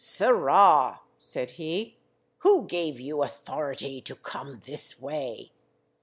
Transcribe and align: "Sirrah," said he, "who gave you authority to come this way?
"Sirrah," 0.03 0.99
said 1.19 1.51
he, 1.51 1.95
"who 2.39 2.65
gave 2.65 2.99
you 2.99 3.21
authority 3.21 4.01
to 4.01 4.15
come 4.15 4.59
this 4.65 4.99
way? 4.99 5.51